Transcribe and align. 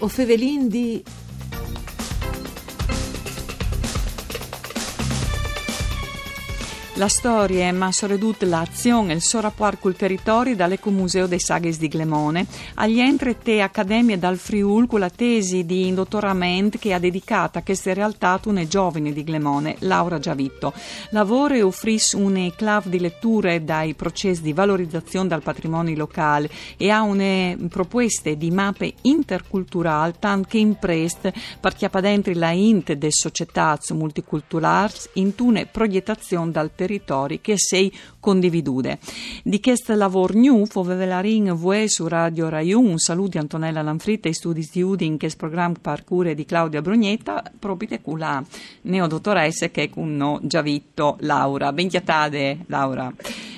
O 0.00 0.08
fevelin 0.08 0.68
di 0.68 1.02
La 6.98 7.06
storia, 7.06 7.72
ma 7.72 7.92
soprattutto 7.92 8.44
l'azione 8.44 9.12
e 9.12 9.14
il 9.14 9.22
suo 9.22 9.38
rapporto 9.40 9.82
col 9.82 9.94
territorio 9.94 10.56
dall'Ecomuseo 10.56 11.28
dei 11.28 11.38
Saghes 11.38 11.78
di 11.78 11.86
Glemone, 11.86 12.44
agli 12.74 12.98
entri 12.98 13.38
te 13.40 13.60
accademie 13.60 14.18
dal 14.18 14.36
Friul 14.36 14.88
con 14.88 14.98
la 14.98 15.08
tesi 15.08 15.64
di 15.64 15.94
dottoramento 15.94 16.76
che 16.76 16.92
ha 16.92 16.98
dedicato 16.98 17.56
a 17.56 17.62
queste 17.62 17.94
realtà 17.94 18.40
una 18.46 18.66
giovane 18.66 19.12
di 19.12 19.22
Glemone, 19.22 19.76
Laura 19.80 20.18
Giavitto. 20.18 20.72
Lavora 21.10 21.54
e 21.54 21.62
offrisce 21.62 22.16
un 22.16 22.52
clav 22.56 22.86
di 22.86 22.98
letture 22.98 23.62
dai 23.62 23.94
processi 23.94 24.42
di 24.42 24.52
valorizzazione 24.52 25.28
del 25.28 25.42
patrimonio 25.42 25.94
locale 25.94 26.50
e 26.76 26.90
ha 26.90 27.02
una 27.02 27.54
proposte 27.68 28.36
di 28.36 28.50
mappe 28.50 28.94
interculturali, 29.02 30.14
tanto 30.18 30.48
che 30.48 30.58
impreste 30.58 31.32
per 31.60 31.74
chiappa 31.76 32.00
la 32.00 32.50
int 32.50 32.92
de 32.92 33.12
società 33.12 33.78
multiculturali 33.90 34.92
in 35.12 35.32
una 35.38 35.64
proiettazione 35.64 36.50
dal 36.50 36.70
territorio 36.74 36.86
territori 36.88 37.40
che 37.42 37.58
sei 37.58 37.92
condividude. 38.18 38.98
Di 39.44 39.60
questo 39.60 39.94
lavoro 39.94 40.32
new 40.32 40.64
fovevelarin 40.64 41.54
vue 41.54 41.86
su 41.88 42.08
Radio 42.08 42.48
Rai 42.48 42.72
1. 42.72 42.96
Saluti 42.96 43.36
Antonella 43.36 43.82
Lanfritta 43.82 44.28
e 44.28 44.34
studi 44.34 44.66
di 44.72 44.82
Udin 44.82 45.18
che 45.18 45.30
programma 45.36 45.76
Parcure 45.80 46.34
di 46.34 46.46
Claudia 46.46 46.80
Brugnetta 46.80 47.42
proprio 47.58 47.98
con 48.02 48.18
la 48.18 48.42
neodottoressa 48.82 49.68
che 49.68 49.84
è 49.84 49.90
con 49.90 50.16
no 50.16 50.40
Giavitto 50.42 51.18
Laura. 51.20 51.72
Benchiatade 51.72 52.60
Laura. 52.66 53.12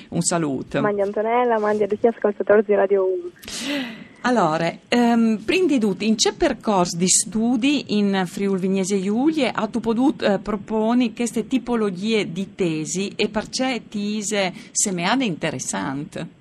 Un 0.09 0.21
saluto. 0.21 0.81
Mandi 0.81 1.01
Antonella, 1.01 1.57
mandi 1.57 1.83
a 1.83 1.87
tutti 1.87 2.01
gli 2.05 2.13
ascoltatori 2.13 2.63
di 2.65 2.75
Radio 2.75 3.05
1. 3.05 4.10
Allora, 4.23 4.71
um, 4.91 5.41
prima 5.43 5.65
di 5.65 5.79
tutto, 5.79 6.03
in 6.03 6.15
che 6.15 6.31
percorso 6.37 6.95
di 6.95 7.07
studi 7.07 7.97
in 7.97 8.23
Friuli 8.27 8.59
Vignese 8.59 9.01
Giulie 9.01 9.49
ha 9.49 9.65
tu 9.65 9.79
potuto 9.79 10.25
uh, 10.25 10.39
proponi 10.39 11.15
queste 11.15 11.47
tipologie 11.47 12.31
di 12.31 12.53
tesi 12.53 13.13
e 13.15 13.29
perché 13.29 13.81
tise 13.89 14.53
semeade 14.71 15.25
interessante? 15.25 16.39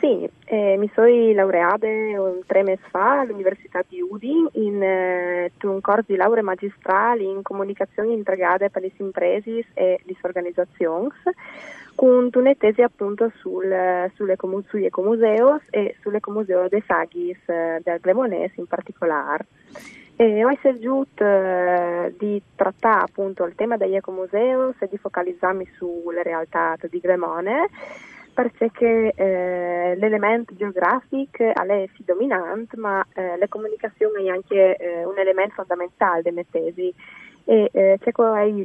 Sì, 0.00 0.28
eh, 0.44 0.76
mi 0.76 0.90
sono 0.94 1.08
laureata 1.32 1.86
tre 2.46 2.62
mesi 2.62 2.82
fa 2.90 3.20
all'Università 3.20 3.82
di 3.88 4.02
Udin 4.02 4.46
in 4.52 4.82
eh, 4.82 5.50
un 5.62 5.80
corso 5.80 6.04
di 6.08 6.16
laurea 6.16 6.42
magistrale 6.42 7.22
in 7.22 7.40
comunicazione 7.40 8.12
integrata 8.12 8.68
per 8.68 8.82
le 8.82 8.92
imprese 8.98 9.64
e 9.72 9.98
le 10.02 10.16
organizzazioni 10.20 11.08
con 11.96 12.30
una 12.32 12.54
tesi 12.54 12.82
appunto 12.82 13.32
sul, 13.40 14.10
sulle, 14.14 14.36
sugli 14.68 14.84
ecomuseos 14.84 15.62
e 15.70 15.96
sull'ecomuseo 16.00 16.68
dei 16.68 16.84
Saghis 16.86 17.38
eh, 17.46 17.80
del 17.82 17.98
Glemonese 18.00 18.54
in 18.60 18.66
particolare. 18.66 19.46
E 20.14 20.44
ho 20.44 20.54
scelto 20.56 21.06
eh, 21.16 22.14
di 22.16 22.40
trattare 22.54 23.02
appunto 23.02 23.44
il 23.44 23.54
tema 23.54 23.76
degli 23.76 23.96
ecomuseos 23.96 24.76
e 24.78 24.88
di 24.88 24.96
focalizzarmi 24.96 25.66
sulle 25.76 26.22
realtà 26.22 26.76
di 26.88 27.00
Gremone 27.00 27.68
perché 28.36 29.12
eh, 29.14 29.96
l'elemento 29.96 30.54
geografico 30.54 31.42
è 31.42 31.88
sì 31.96 32.04
dominante, 32.04 32.76
ma 32.76 33.02
eh, 33.14 33.38
la 33.38 33.48
comunicazione 33.48 34.24
è 34.24 34.28
anche 34.28 34.76
eh, 34.76 35.04
un 35.06 35.18
elemento 35.18 35.54
fondamentale 35.54 36.20
delle 36.20 36.44
tesi 36.50 36.92
e 37.48 37.70
eh, 37.72 37.98
che 38.00 38.12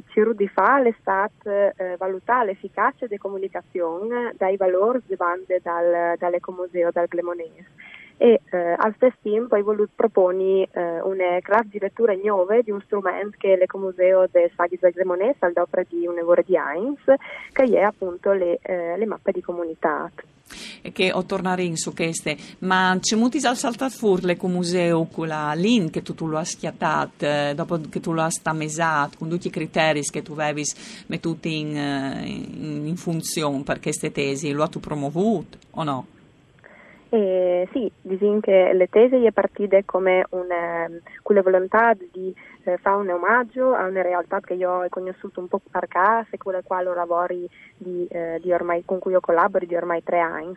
ci 0.10 0.24
di 0.34 0.48
fa 0.48 0.82
è 0.82 0.94
stato 1.00 1.50
eh, 1.50 1.96
valutare 2.00 2.48
l'efficacia 2.48 3.06
della 3.06 3.22
comunicazione 3.22 4.34
dai 4.36 4.58
valori 4.58 5.04
che 5.08 5.16
vanno 5.16 5.44
dal, 5.62 6.16
dall'ecomuseo, 6.18 6.90
dal 6.92 7.08
Glemonese 7.08 7.66
e 8.18 8.40
eh, 8.52 8.76
al 8.78 8.94
stesso 8.96 9.18
ho 9.24 9.64
voluto 9.64 9.92
proporre 9.96 10.68
eh, 10.72 11.02
una 11.02 11.40
classe 11.42 11.70
di 11.72 11.80
lettura 11.80 12.14
nuova 12.14 12.62
di 12.62 12.72
un 12.72 12.82
strumento 12.82 13.36
che 13.38 13.54
è 13.54 13.58
l'ecomuseo 13.58 14.28
del 14.32 14.52
Sagis 14.56 14.80
del 14.80 14.92
Glemonese 14.92 15.38
al 15.40 15.54
dopo 15.54 15.82
di 15.88 16.06
un 16.06 16.16
lavoro 16.16 16.44
di 16.46 16.56
Heinz 16.56 17.02
che 17.52 17.64
è 17.64 17.82
appunto 17.82 18.32
le, 18.32 18.60
eh, 18.62 18.98
le 18.98 19.06
mappe 19.06 19.32
di 19.32 19.42
comunità 19.42 20.12
che 20.94 21.12
ho 21.12 21.24
tornare 21.26 21.64
in 21.64 21.78
su 21.78 21.94
queste, 21.94 22.38
ma 22.60 22.98
c'è 23.00 23.16
molti 23.16 23.38
al 23.46 23.56
saltat 23.56 23.92
fuori 23.92 24.36
con 24.36 24.52
museo 24.52 25.06
con 25.06 25.28
la 25.28 25.54
lin 25.54 25.90
che 25.90 26.02
tu, 26.02 26.14
tu 26.14 26.28
lo 26.28 26.38
hai 26.38 26.46
schiattato, 26.46 27.26
eh, 27.26 27.54
dopo 27.56 27.80
che 27.90 28.00
tu 28.00 28.12
lo 28.12 28.22
hai 28.22 28.32
stamesato, 28.32 29.18
con 29.18 29.30
tutti 29.30 29.48
i 29.48 29.52
criteri 29.52 30.02
che 30.02 30.22
tu 30.22 30.34
avevi 30.34 30.64
mettuti 31.08 31.60
in, 31.60 31.78
eh, 31.78 32.26
in, 32.26 32.88
in 32.88 32.98
funzione 32.98 33.64
per 33.64 33.80
queste 33.80 34.12
tesi, 34.12 34.52
lo 34.52 34.64
hai 34.64 34.80
promovuto 34.80 35.58
o 35.72 35.84
no? 35.84 36.08
Eh, 37.14 37.68
sì, 37.74 37.92
diciamo 38.02 38.40
che 38.40 38.72
le 38.74 38.88
tesi 38.88 39.26
è 39.26 39.34
partite 39.34 39.84
come 39.84 40.26
una, 40.30 40.88
con 41.22 41.36
la 41.36 41.42
volontà 41.42 41.94
di 41.94 42.34
eh, 42.64 42.78
fare 42.78 42.96
un 42.96 43.10
omaggio 43.10 43.74
a 43.74 43.86
una 43.86 44.02
realtà 44.02 44.40
che 44.40 44.54
io 44.54 44.72
ho 44.72 44.86
conosciuto 44.88 45.42
un 45.42 45.50
po' 45.50 45.60
per 45.70 45.90
caso 45.90 46.30
e 46.32 46.38
con 46.38 46.54
la 46.54 46.62
quale 46.64 46.96
lavori 46.96 47.46
di, 47.76 48.08
eh, 48.10 48.40
di 48.42 48.54
ormai, 48.54 48.86
con 48.86 49.00
cui 49.00 49.12
io 49.12 49.20
collaboro 49.20 49.66
di 49.66 49.76
ormai 49.76 50.02
tre 50.04 50.20
anni 50.20 50.56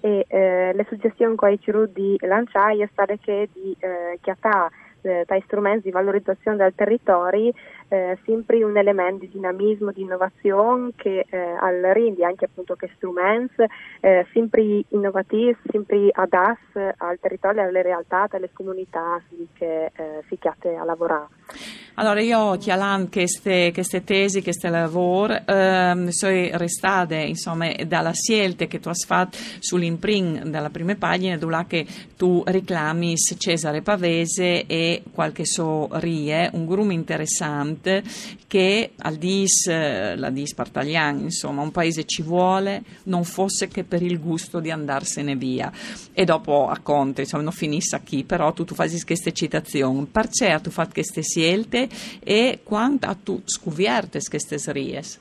e 0.00 0.26
eh, 0.28 0.72
le 0.74 0.86
suggestioni 0.86 1.34
che 1.34 1.46
ho 1.46 1.56
cercato 1.56 1.86
di 1.86 2.18
lanciare 2.20 2.82
è 2.82 2.88
stata 2.92 3.16
che 3.16 3.48
di 3.50 3.74
eh, 3.78 4.18
chiattare 4.20 4.68
eh, 5.00 5.42
strumenti 5.46 5.84
di 5.84 5.90
valorizzazione 5.92 6.58
del 6.58 6.74
territorio 6.74 7.52
eh, 7.90 8.18
sempre 8.24 8.62
un 8.62 8.76
elemento 8.76 9.24
di 9.26 9.30
dinamismo, 9.32 9.90
di 9.90 10.02
innovazione 10.02 10.92
che 10.96 11.26
eh, 11.28 11.38
al 11.38 11.80
rende 11.92 12.24
anche 12.24 12.44
appunto 12.44 12.76
che 12.76 12.88
strumenti 12.94 13.64
eh, 14.00 14.26
sempre 14.32 14.84
innovativi, 14.88 15.56
sempre 15.70 16.08
adatti 16.12 16.78
al 16.96 17.18
territorio, 17.20 17.62
alle 17.62 17.82
realtà, 17.82 18.26
alle 18.30 18.50
comunità 18.52 19.20
che 19.54 19.86
eh, 19.86 20.24
si 20.28 20.38
chiate 20.38 20.74
a 20.76 20.84
lavorare. 20.84 21.28
Allora 21.94 22.20
io 22.20 22.56
ti 22.56 22.70
alan 22.70 23.10
queste, 23.10 23.72
queste 23.72 24.04
tesi, 24.04 24.42
queste 24.42 24.70
lavori, 24.70 25.36
ehm, 25.44 26.08
sono 26.08 26.48
restate 26.52 27.16
insomma 27.16 27.70
dalla 27.86 28.12
scelta 28.12 28.64
che 28.66 28.78
tu 28.78 28.88
hai 28.88 28.94
fatto 28.94 29.36
sull'imprint 29.58 30.44
della 30.44 30.70
prima 30.70 30.94
pagina 30.94 31.36
dove 31.36 31.64
che 31.66 31.86
tu 32.16 32.42
reclami 32.46 33.16
Cesare 33.16 33.82
Pavese 33.82 34.66
e 34.66 35.02
qualche 35.12 35.44
so 35.44 35.88
rie, 35.94 36.48
un 36.54 36.64
gruppo 36.64 36.90
interessante 36.90 37.79
che 38.46 38.92
al 38.96 39.16
dis, 39.16 39.66
la 39.66 40.30
dis 40.30 40.54
Partaglian, 40.54 41.20
insomma 41.20 41.62
un 41.62 41.70
paese 41.70 42.04
ci 42.04 42.22
vuole, 42.22 42.82
non 43.04 43.24
fosse 43.24 43.68
che 43.68 43.84
per 43.84 44.02
il 44.02 44.20
gusto 44.20 44.60
di 44.60 44.70
andarsene 44.70 45.36
via. 45.36 45.72
E 46.12 46.24
dopo 46.24 46.68
a 46.68 46.78
Conte, 46.78 47.22
insomma 47.22 47.42
non 47.42 47.52
finisse 47.52 48.00
qui, 48.06 48.24
però 48.24 48.52
tu, 48.52 48.64
tu 48.64 48.74
fai 48.74 48.90
queste 49.02 49.32
citazioni, 49.32 50.06
perché 50.06 50.58
tu 50.62 50.70
fai 50.70 50.88
queste 50.92 51.22
scelte 51.22 51.88
e 52.20 52.60
quanto 52.62 53.16
tu 53.22 53.40
scuviertes 53.44 54.28
queste 54.28 54.58
ries 54.72 55.18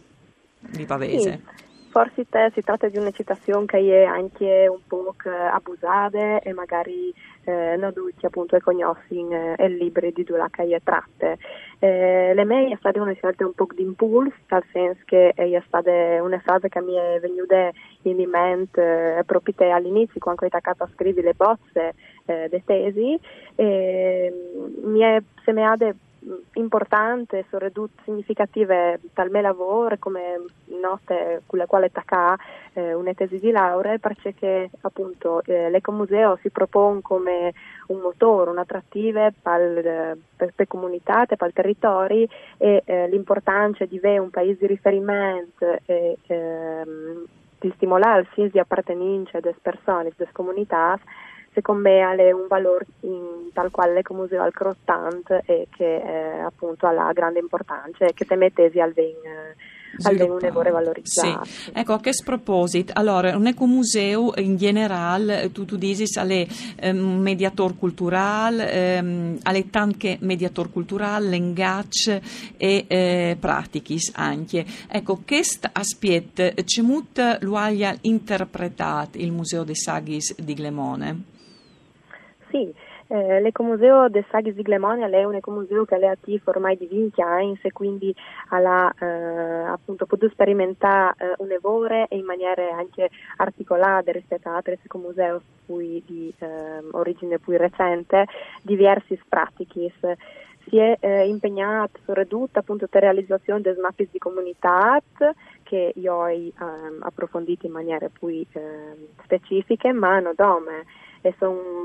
di 0.60 0.86
Pavese? 0.86 1.42
Sì. 1.46 1.59
Forse 1.90 2.26
si 2.54 2.62
tratta 2.62 2.88
di 2.88 2.98
una 2.98 3.10
citazione 3.10 3.66
che 3.66 4.04
è 4.04 4.06
anche 4.06 4.68
un 4.70 4.80
po' 4.88 5.16
abusata 5.52 6.40
e 6.40 6.54
magari 6.54 7.12
eh, 7.46 7.76
non 7.78 7.94
tutti 7.94 8.26
appunto 8.28 8.58
conoscono 8.60 9.56
eh, 9.56 9.66
il 9.66 9.76
libro 9.78 10.08
di 10.12 10.24
due 10.24 10.46
che 10.52 10.82
tratte. 10.84 11.40
Eh, 11.80 12.34
le 12.36 12.46
mie 12.46 12.74
è 12.74 12.76
stata 12.78 13.02
una 13.02 13.14
scelta 13.14 13.44
un 13.46 13.54
po' 13.54 13.68
di 13.74 13.82
impulso, 13.82 14.36
nel 14.50 14.64
senso 14.72 15.02
che 15.06 15.32
è 15.34 15.64
stata 15.66 15.92
una 16.22 16.40
frase 16.40 16.70
che 16.70 16.82
mi 16.82 16.94
è 16.94 17.20
venuta 17.20 17.72
in 18.04 18.30
mente 18.30 19.18
eh, 19.18 19.24
proprio 19.24 19.74
all'inizio 19.74 20.20
quando 20.20 20.46
ho 20.46 20.48
iniziato 20.52 20.84
a 20.84 20.90
scrivere 20.94 21.28
le 21.28 21.34
bozze 21.34 21.96
eh, 22.26 22.48
delle 22.50 22.64
tesi 22.66 23.20
e 23.56 24.32
mi 24.84 25.00
è 25.00 25.22
sembrata 25.44 25.92
importante, 26.54 27.46
soprattutto 27.50 28.02
significative 28.04 29.00
dal 29.14 29.30
mio 29.30 29.42
lavoro 29.42 29.96
come 30.00 30.44
note 30.66 31.42
con 31.46 31.60
le 31.60 31.66
quali 31.66 31.86
attaccare 31.86 32.42
eh, 32.74 32.94
una 32.94 33.14
tesi 33.14 33.40
di 33.40 33.52
laurea 33.52 33.98
perché 33.98 34.70
appunto 34.82 35.42
eh, 35.46 35.70
l'ecomuseo 35.70 36.38
si 36.42 36.50
propone 36.50 37.02
come 37.02 37.54
un 37.88 38.00
motore, 38.00 38.52
un'attrattiva 38.52 39.32
per, 39.42 40.18
le 40.56 40.68
comunità, 40.68 41.26
per 41.26 41.48
il 41.48 41.54
territorio 41.54 42.28
e 42.58 42.84
eh, 42.86 43.08
l'importanza 43.10 43.86
di 43.86 43.98
avere 43.98 44.20
un 44.20 44.30
paese 44.30 44.58
di 44.60 44.68
riferimento 44.68 45.78
e 45.86 46.18
ehm, 46.28 47.26
di 47.60 47.72
stimolare 47.76 48.22
il 48.22 48.28
senso 48.34 48.52
di 48.52 48.60
appartenenza 48.60 49.40
delle 49.40 49.58
persone, 49.62 50.12
delle 50.16 50.32
comunità 50.32 50.98
secondo 51.60 51.90
me 51.90 52.02
ha 52.02 52.12
un 52.12 52.48
valore 52.48 52.86
tal 53.54 53.70
quale 53.72 54.02
come 54.02 54.22
museo 54.22 54.42
al 54.42 54.54
crottante 54.54 55.44
e 55.46 55.68
che 55.76 55.96
eh, 55.96 56.40
appunto 56.40 56.88
ha 56.88 56.92
la 56.92 57.12
grande 57.14 57.40
importanza 57.40 58.06
e 58.06 58.14
che 58.14 58.26
te 58.26 58.36
mettesi 58.36 58.80
al 58.80 58.94
vorrei 60.52 60.72
valorizzare. 60.72 61.46
Sì. 61.46 61.72
Ecco, 61.74 61.94
a 61.94 62.00
che 62.00 62.14
sproposito, 62.14 62.94
allora, 62.96 63.36
un 63.36 63.48
ecomuseo 63.48 64.34
in 64.38 64.56
generale, 64.56 65.52
tu, 65.52 65.66
tu 65.66 65.76
dici, 65.76 66.06
è 66.76 66.90
un 66.90 67.20
mediatore 67.20 67.74
culturale, 67.74 68.72
ehm, 68.72 69.40
alle 69.44 69.70
tante 69.70 70.18
mediator 70.22 70.72
culturale, 70.72 71.28
l'engage 71.28 72.22
e 72.56 72.86
eh, 72.88 73.38
pratichis 73.40 74.12
anche. 74.16 74.66
Ecco, 74.88 75.22
questo 75.26 75.70
aspetto, 75.72 76.52
c'è 76.64 76.82
molto 76.82 77.38
lo 77.42 77.56
ha 77.56 77.70
interpretato 78.02 79.18
il 79.18 79.32
Museo 79.32 79.64
dei 79.64 79.76
Saghis 79.76 80.36
di 80.40 80.54
Glemone? 80.54 81.38
Sì, 82.50 82.74
Eh, 83.12 83.42
l'ecomuseo 83.42 84.08
del 84.08 84.24
Sagis 84.30 84.54
di 84.54 84.62
Glemonia 84.62 85.08
è 85.10 85.24
un 85.24 85.34
ecomuseo 85.34 85.84
che 85.84 85.98
è 85.98 86.06
attivo 86.06 86.52
ormai 86.52 86.78
di 86.78 86.86
20 86.86 87.22
anni 87.24 87.60
e 87.60 87.72
quindi 87.72 88.14
ha 88.50 88.94
eh, 89.00 89.06
appunto 89.66 90.06
potuto 90.06 90.32
sperimentare 90.32 91.16
eh, 91.18 91.34
un 91.40 91.52
evore 91.52 92.06
in 92.12 92.24
maniera 92.24 92.62
anche 92.78 93.10
articolata 93.38 94.12
rispetto 94.12 94.50
a 94.50 94.58
altri 94.58 94.78
ecomusei 94.84 95.40
di 96.06 96.32
eh, 96.38 96.48
origine 96.92 97.40
più 97.40 97.58
recente 97.58 98.28
diversi 98.62 99.20
pratiche 99.28 99.92
si 100.68 100.78
è 100.78 100.98
eh, 101.00 101.28
impegnato 101.28 102.00
su 102.06 102.14
ridutta 102.14 102.60
appunto 102.60 102.86
per 102.86 103.02
realizzazione 103.02 103.62
dei 103.62 103.76
mappi 103.82 104.08
di 104.12 104.20
comunità 104.20 105.02
che 105.64 105.94
io 105.96 106.14
ho 106.14 106.30
ehm, 106.30 106.54
approfondito 107.00 107.66
in 107.66 107.72
maniere 107.72 108.10
più 108.10 108.28
eh, 108.28 108.46
specifiche, 109.24 109.92
ma 109.92 110.20
non 110.20 110.34
dome 110.36 110.86
e 111.22 111.34
sono 111.38 111.80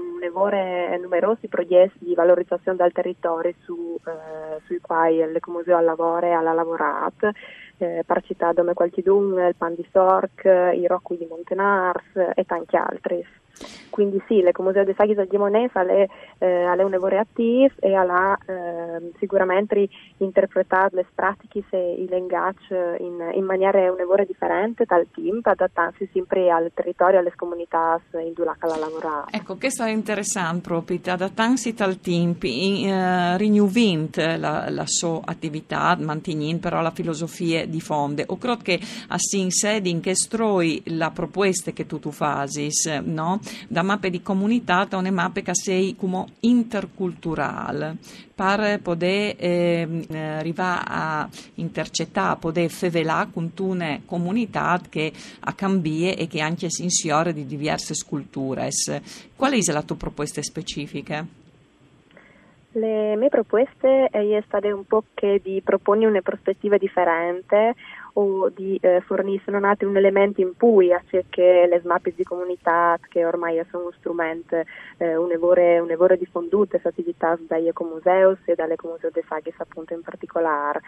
numerosi 1.00 1.48
progetti 1.48 2.04
di 2.04 2.14
valorizzazione 2.14 2.78
del 2.78 2.92
territorio 2.92 3.52
su, 3.64 3.98
eh, 4.06 4.60
sui 4.66 4.80
quali 4.80 5.16
l'Ecomuseo 5.16 5.80
lavora 5.80 6.26
e 6.26 6.32
ha 6.32 6.40
lavorato, 6.40 7.30
eh, 7.78 8.02
per 8.06 8.22
citare 8.22 8.54
come 8.54 8.74
Qualtidun, 8.74 9.38
il 9.48 9.54
Pan 9.56 9.74
di 9.74 9.86
Sorc, 9.90 10.44
i 10.44 10.86
Rocchi 10.86 11.16
di 11.16 11.26
Montenars 11.26 12.32
e 12.34 12.44
tanti 12.44 12.76
altri. 12.76 13.24
Quindi 13.88 14.20
sì, 14.26 14.42
l'Ecomuseo 14.42 14.82
di 14.82 14.94
Saghi 14.96 15.14
di 15.14 15.36
è 15.88 16.06
eh, 16.38 16.82
un 16.82 16.90
lavoro 16.90 17.18
attivo 17.18 17.72
e 17.78 17.94
ha 17.94 18.36
eh, 18.46 19.12
sicuramente 19.18 19.88
interpretato 20.16 20.96
le 20.96 21.06
pratiche 21.14 21.62
e 21.70 22.02
i 22.02 22.08
linguaggi 22.08 22.74
in, 22.98 23.30
in 23.34 23.44
maniera 23.44 23.92
un 23.92 23.96
lavoro 23.96 24.24
differente 24.24 24.84
dal 24.84 25.06
team, 25.14 25.38
adattandosi 25.42 26.08
sempre 26.12 26.50
al 26.50 26.72
territorio 26.74 27.16
e 27.16 27.20
alle 27.20 27.32
comunità 27.36 28.00
in 28.14 28.34
cui 28.34 28.44
la 28.44 28.76
lavora. 28.76 29.23
Ecco, 29.30 29.56
questo 29.56 29.82
è 29.84 29.90
interessante 29.90 30.60
proprio, 30.60 31.00
al 31.04 32.00
team, 32.00 32.36
in, 32.40 32.88
uh, 32.88 33.36
rinnovint 33.36 34.16
la, 34.16 34.68
la 34.70 34.84
sua 34.86 35.20
attività, 35.24 35.96
mantenendo 36.00 36.60
però 36.60 36.80
la 36.80 36.90
filosofia 36.90 37.66
di 37.66 37.80
fonde. 37.80 38.24
O 38.28 38.38
credo 38.38 38.62
che 38.62 38.80
a 39.08 39.16
sin 39.18 39.50
sedi 39.50 39.90
in 39.90 40.00
che 40.00 40.14
stroi 40.14 40.82
la 40.86 41.10
proposta 41.10 41.72
che 41.72 41.86
tu, 41.86 41.98
tu 41.98 42.10
fasi, 42.10 42.68
no? 43.04 43.40
da 43.68 43.82
mappe 43.82 44.10
di 44.10 44.22
comunità 44.22 44.86
a 44.88 44.96
una 44.96 45.10
mappe 45.10 45.42
che 45.42 45.54
sei 45.54 45.96
come 45.96 46.24
interculturale 46.40 47.98
per 48.34 48.80
poter 48.82 49.36
ehm, 49.38 50.04
eh, 50.10 50.54
a 50.56 51.28
intercettare, 51.54 52.38
poter 52.38 52.68
fevelare 52.68 53.28
con 53.32 53.52
una 53.58 54.00
comunità 54.04 54.80
che 54.88 55.12
ha 55.40 55.52
cambiato 55.52 56.18
e 56.18 56.26
che 56.26 56.40
anche 56.40 56.70
si 56.70 56.82
insiore 56.82 57.32
di 57.32 57.46
diverse 57.46 57.94
culture. 58.06 58.70
Qual 59.36 59.52
è 59.52 59.72
la 59.72 59.82
tua 59.82 59.96
proposta 59.96 60.42
specifica? 60.42 61.24
Le 62.76 63.14
mie 63.14 63.28
proposte 63.28 64.08
è 64.10 64.42
state 64.46 64.72
un 64.72 64.84
po' 64.84 65.04
che 65.14 65.40
di 65.40 65.60
proporre 65.62 66.06
una 66.06 66.22
prospettiva 66.22 66.76
differente 66.76 67.74
o 68.14 68.48
di 68.50 68.78
eh, 68.80 69.00
forniscono 69.00 69.58
nati 69.58 69.84
un 69.84 69.96
elemento 69.96 70.40
in 70.40 70.52
cui 70.56 70.90
che 71.28 71.66
le 71.68 71.80
smappi 71.80 72.12
di 72.14 72.22
comunità 72.24 72.98
che 73.08 73.24
ormai 73.24 73.60
sono 73.70 73.84
uno 73.84 73.92
strumento 73.98 74.62
eh, 74.98 75.16
un'evore, 75.16 75.78
un'evore 75.78 76.16
diffondute 76.16 76.80
attività 76.82 77.36
dagli 77.40 77.68
ecomuseus 77.68 78.38
e 78.44 78.54
dall'ecomuseo 78.54 79.10
de 79.10 79.24
Sagis 79.26 79.54
appunto 79.58 79.94
in 79.94 80.02
particolare. 80.02 80.80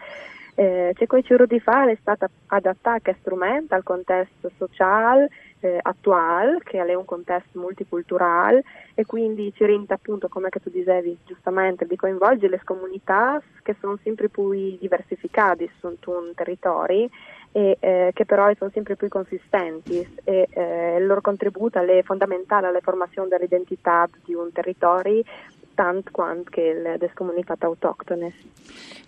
Eh, 0.59 0.91
c'è 0.95 1.05
quel 1.05 1.21
giro 1.21 1.45
di 1.45 1.59
fare 1.59 1.91
è 1.91 1.97
stata 2.01 2.27
adattata 2.47 2.97
che 2.97 3.15
strumento 3.19 3.75
al 3.75 3.83
contesto 3.83 4.49
sociale 4.57 5.29
eh, 5.59 5.77
attuale, 5.79 6.57
che 6.63 6.83
è 6.83 6.93
un 6.95 7.05
contesto 7.05 7.59
multiculturale 7.59 8.63
e 8.95 9.05
quindi 9.05 9.53
ci 9.55 9.63
rende 9.65 9.93
appunto, 9.93 10.27
come 10.29 10.49
tu 10.49 10.71
dicevi 10.71 11.15
giustamente, 11.25 11.85
di 11.85 11.95
coinvolgere 11.95 12.49
le 12.49 12.61
comunità 12.63 13.39
che 13.61 13.75
sono 13.79 13.99
sempre 14.01 14.29
più 14.29 14.49
diversificate 14.79 15.69
su 15.79 15.95
un 16.05 16.33
territorio 16.33 17.07
e 17.51 17.77
eh, 17.79 18.11
che 18.15 18.25
però 18.25 18.51
sono 18.57 18.71
sempre 18.73 18.95
più 18.95 19.09
consistenti 19.09 20.07
e 20.23 20.47
eh, 20.49 20.95
il 20.97 21.05
loro 21.05 21.21
contributo 21.21 21.79
è 21.79 22.01
fondamentale 22.01 22.65
alla 22.65 22.81
formazione 22.81 23.29
dell'identità 23.29 24.09
di 24.25 24.33
un 24.33 24.51
territorio 24.51 25.21
tanto 25.77 26.09
quanto 26.11 26.49
che 26.49 26.73
le 26.73 27.11
comunità 27.13 27.55
autoctone. 27.59 28.33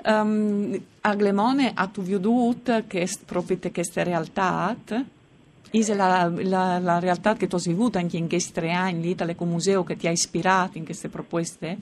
Um, 0.06 0.80
a 1.02 1.16
Glemone 1.16 1.72
ha 1.74 1.88
tu 1.88 2.04
veduto 2.04 2.84
che 2.86 3.08
proprio 3.26 3.58
queste 3.74 4.04
realtà? 4.04 4.76
È 5.72 5.94
la, 5.96 6.32
la, 6.36 6.78
la, 6.78 7.00
realtà 7.00 7.34
che 7.34 7.48
tu 7.48 7.56
hai 7.56 7.74
avuto 7.74 7.98
anche 7.98 8.18
in 8.18 8.30
questi 8.30 8.54
tre 8.54 8.72
anni 8.72 9.02
lì, 9.02 9.16
museo 9.46 9.84
che 9.84 9.96
ti 9.96 10.08
ha 10.08 10.12
ispirato 10.12 10.78
in 10.78 10.86
queste 10.86 11.10
proposte? 11.10 11.78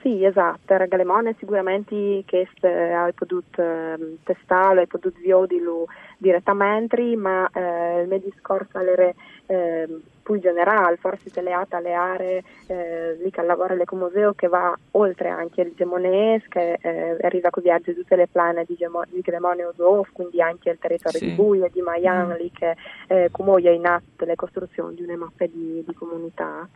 Sì, 0.00 0.24
esatto, 0.24 0.76
Regalemone 0.76 1.34
sicuramente 1.38 2.22
che 2.24 2.46
hai 2.62 3.12
potuto 3.14 3.60
eh, 3.60 4.18
testare, 4.22 4.80
hai 4.80 4.86
potuto 4.86 5.18
vederlo 5.20 5.86
direttamente, 6.18 7.16
ma 7.16 7.48
eh, 7.52 8.02
il 8.02 8.08
mio 8.08 8.20
discorso 8.20 8.78
era 8.78 9.12
eh, 9.46 9.88
più 10.22 10.38
generale, 10.38 10.98
forse 10.98 11.30
teleata 11.30 11.78
alle 11.78 11.94
aree 11.94 12.44
eh, 12.68 13.16
lì 13.20 13.30
che 13.30 13.42
lavora 13.42 13.74
l'Ecomuseo 13.74 14.34
che 14.34 14.46
va 14.46 14.72
oltre 14.92 15.30
anche 15.30 15.62
il 15.62 15.72
Gemonese, 15.74 16.46
che 16.48 16.78
eh, 16.80 17.16
arriva 17.22 17.50
con 17.50 17.64
viaggi 17.64 17.92
tutte 17.92 18.14
le 18.14 18.28
plane 18.28 18.64
di, 18.68 18.76
Gemo, 18.76 19.02
di 19.08 19.20
Gremone 19.20 19.64
Osof, 19.64 20.10
quindi 20.12 20.40
anche 20.40 20.70
il 20.70 20.78
territorio 20.78 21.18
sì. 21.18 21.24
di 21.24 21.32
Buia, 21.32 21.68
di 21.72 21.80
Mayan, 21.80 22.28
mm. 22.28 22.36
lì 22.36 22.52
che 22.52 22.76
eh, 23.08 23.30
è 23.32 23.70
in 23.70 23.86
atto 23.86 24.24
le 24.24 24.36
costruzioni 24.36 24.94
di 24.94 25.02
una 25.02 25.16
mappa 25.16 25.46
di, 25.46 25.82
di 25.84 25.94
comunità. 25.94 26.68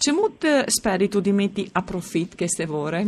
C'è 0.00 0.12
molto 0.12 0.48
spirito 0.64 1.20
di 1.20 1.30
metti 1.30 1.68
a 1.72 1.82
profit 1.82 2.34
queste 2.34 2.64
ore? 2.64 3.06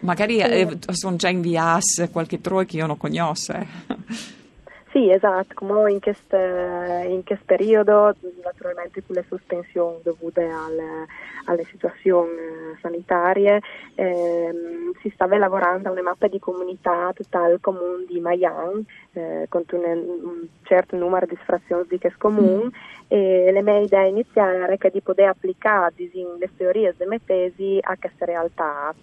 Magari 0.00 0.38
eh, 0.38 0.78
sono 0.90 1.14
già 1.14 1.28
inviati 1.28 2.08
qualche 2.10 2.40
troia 2.40 2.66
che 2.66 2.78
io 2.78 2.86
non 2.86 2.96
conosco. 2.96 3.54
Eh. 4.92 4.98
Sì, 4.98 5.10
esatto, 5.10 5.54
come 5.54 5.90
in 5.90 6.00
questo, 6.00 6.36
in 6.36 7.22
questo 7.24 7.44
periodo, 7.46 8.14
naturalmente 8.44 9.02
con 9.02 9.16
le 9.16 9.24
sospensioni 9.26 10.00
dovute 10.02 10.42
alle, 10.42 11.06
alle 11.46 11.64
situazioni 11.64 12.30
sanitarie, 12.80 13.60
ehm, 13.94 14.92
si 15.00 15.10
stava 15.14 15.38
lavorando 15.38 15.88
a 15.88 15.92
una 15.92 16.02
mappa 16.02 16.28
di 16.28 16.38
comunità 16.38 17.10
totale 17.14 17.58
comune 17.58 18.04
di 18.06 18.20
Mayan, 18.20 18.84
eh, 19.12 19.46
con 19.48 19.64
un, 19.72 19.82
un, 19.82 20.46
certo 20.62 20.96
numero 20.96 21.24
di 21.24 21.36
frazioni 21.36 21.86
di 21.88 21.98
che 21.98 22.12
comune, 22.18 22.64
mm. 22.64 22.68
e 23.08 23.50
le 23.50 23.62
mie 23.62 23.84
idee 23.84 24.08
iniziali 24.08 24.56
erano 24.56 24.76
di 24.92 25.00
poter 25.00 25.28
applicare 25.28 25.94
le 25.96 26.50
teorie 26.54 26.94
delle 26.98 27.20
tesi 27.24 27.78
a 27.80 27.96
queste 27.98 28.26
realtà 28.26 28.94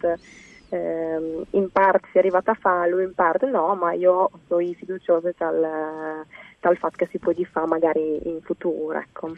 eh, 0.69 1.45
in 1.51 1.69
parte 1.71 2.07
si 2.11 2.17
è 2.17 2.19
arrivata 2.19 2.51
a 2.51 2.57
farlo, 2.59 2.99
in 2.99 3.13
parte 3.13 3.47
no, 3.47 3.75
ma 3.75 3.93
io 3.93 4.29
sono 4.47 4.65
fiduciosa 4.77 5.31
dal, 5.37 6.25
dal 6.59 6.77
fatto 6.77 6.95
che 6.97 7.07
si 7.11 7.17
può 7.19 7.33
fare 7.51 7.67
magari 7.67 8.19
in 8.27 8.39
futuro. 8.41 8.97
Ecco. 8.97 9.35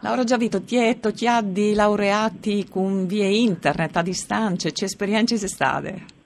Laura 0.00 0.24
Giavito, 0.24 0.62
tieto, 0.62 1.12
chi 1.12 1.28
ha 1.28 1.40
di 1.42 1.74
laureati 1.74 2.66
con 2.68 3.06
via 3.06 3.28
internet 3.28 3.96
a 3.96 4.02
distanza, 4.02 4.68
che 4.70 4.84
esperienze 4.84 5.36
sono 5.36 5.48
state? 5.48 6.21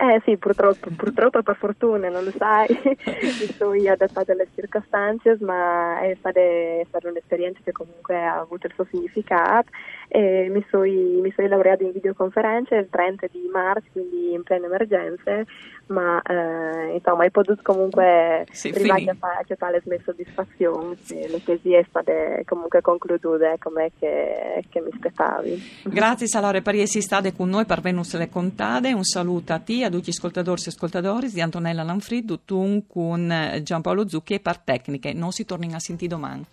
Eh 0.00 0.22
sì, 0.24 0.36
purtroppo, 0.36 0.90
purtroppo 0.94 1.42
per 1.42 1.56
fortuna, 1.56 2.08
non 2.08 2.22
lo 2.22 2.30
sai, 2.38 2.68
mi 2.86 3.54
sono 3.56 3.72
adattata 3.90 4.30
alle 4.30 4.46
circostanze, 4.54 5.36
ma 5.40 5.98
è 5.98 6.14
stata, 6.20 6.38
è 6.38 6.84
stata, 6.86 7.08
un'esperienza 7.08 7.58
che 7.64 7.72
comunque 7.72 8.16
ha 8.16 8.38
avuto 8.38 8.68
il 8.68 8.74
suo 8.74 8.86
significato. 8.88 9.70
E 10.06 10.48
mi 10.50 10.64
sono, 10.70 10.84
mi 10.84 11.32
sono 11.34 11.48
laureata 11.48 11.82
in 11.82 11.90
videoconferenza 11.90 12.76
il 12.76 12.88
30 12.88 13.26
di 13.26 13.48
marzo, 13.52 13.88
quindi 13.92 14.32
in 14.32 14.42
piena 14.44 14.66
emergenza, 14.66 15.42
ma 15.88 16.22
eh, 16.22 16.94
insomma 16.94 17.24
hai 17.24 17.30
potuto 17.30 17.60
comunque 17.62 18.46
sì, 18.50 18.68
arrivare 18.68 19.04
a 19.04 19.16
a 19.18 19.56
fare 19.56 19.82
le 19.84 20.00
soddisfazioni, 20.04 20.96
le 21.08 21.42
tesi 21.44 21.72
è 21.72 21.84
stata 21.88 22.12
comunque 22.44 22.80
conclusa 22.80 23.56
come 23.58 23.90
che, 23.98 24.64
che 24.68 24.80
mi 24.80 24.90
aspettavi. 24.92 25.82
Grazie 25.84 26.26
Salore 26.26 26.62
per 26.62 26.74
essere 26.76 27.02
state 27.02 27.34
con 27.34 27.48
noi 27.48 27.64
per 27.64 27.80
Venus 27.80 28.16
le 28.16 28.28
Contade, 28.28 28.92
un 28.92 29.04
saluto 29.04 29.52
a 29.52 29.58
te, 29.58 29.84
a 29.88 29.90
tutti 29.90 30.10
gli 30.10 30.14
ascoltatori 30.14 30.62
e 30.64 30.68
ascoltatori 30.68 31.30
di 31.30 31.40
Antonella 31.40 31.82
Lanfrid, 31.82 32.40
con 32.86 33.60
Giampaolo 33.62 34.08
Zucchi 34.08 34.34
e 34.34 34.40
per 34.40 34.58
Tecniche, 34.58 35.12
non 35.12 35.32
si 35.32 35.44
torna 35.44 35.76
a 35.76 35.80
sentire 35.80 36.10
domani. 36.10 36.44